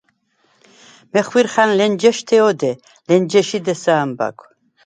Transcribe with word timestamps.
მეხვირხა̈ნ 1.13 1.69
ლენჯე̄შთე 1.77 2.37
ოდე, 2.49 2.71
ლენჯე̄ში 3.07 3.59
დე̄სა 3.65 3.93
ა̈მბა̈გვ. 4.03 4.39